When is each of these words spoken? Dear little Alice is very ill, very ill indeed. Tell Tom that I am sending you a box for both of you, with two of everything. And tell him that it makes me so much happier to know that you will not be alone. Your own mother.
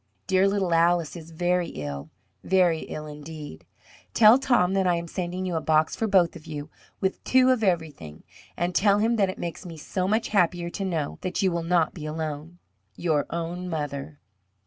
Dear 0.25 0.47
little 0.47 0.73
Alice 0.73 1.15
is 1.15 1.29
very 1.29 1.67
ill, 1.67 2.09
very 2.43 2.79
ill 2.85 3.05
indeed. 3.05 3.67
Tell 4.15 4.39
Tom 4.39 4.73
that 4.73 4.87
I 4.87 4.95
am 4.95 5.07
sending 5.07 5.45
you 5.45 5.55
a 5.55 5.61
box 5.61 5.95
for 5.95 6.07
both 6.07 6.35
of 6.35 6.47
you, 6.47 6.71
with 6.99 7.23
two 7.23 7.51
of 7.51 7.63
everything. 7.63 8.23
And 8.57 8.73
tell 8.73 8.97
him 8.97 9.15
that 9.17 9.29
it 9.29 9.37
makes 9.37 9.63
me 9.63 9.77
so 9.77 10.07
much 10.07 10.29
happier 10.29 10.71
to 10.71 10.83
know 10.83 11.19
that 11.21 11.43
you 11.43 11.51
will 11.51 11.61
not 11.61 11.93
be 11.93 12.07
alone. 12.07 12.57
Your 12.95 13.27
own 13.29 13.69
mother. 13.69 14.19